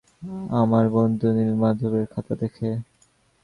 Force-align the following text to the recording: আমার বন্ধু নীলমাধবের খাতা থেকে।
আমার 0.61 0.85
বন্ধু 0.89 1.27
নীলমাধবের 1.37 2.05
খাতা 2.13 2.33
থেকে। 2.35 2.67